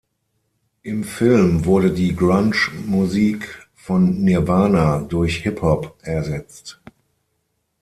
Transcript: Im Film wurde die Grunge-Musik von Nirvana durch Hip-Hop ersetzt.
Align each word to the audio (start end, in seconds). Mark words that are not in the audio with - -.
Im 0.81 1.03
Film 1.03 1.65
wurde 1.65 1.91
die 1.91 2.15
Grunge-Musik 2.15 3.67
von 3.75 4.19
Nirvana 4.23 5.01
durch 5.03 5.43
Hip-Hop 5.43 5.95
ersetzt. 6.01 6.81